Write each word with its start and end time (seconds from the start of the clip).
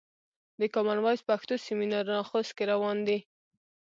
د 0.59 0.61
کامن 0.73 0.97
وایس 1.01 1.21
پښتو 1.29 1.55
سمینارونه 1.65 2.21
خوست 2.29 2.51
کې 2.57 2.63
روان 2.71 2.97
دي. 3.07 3.17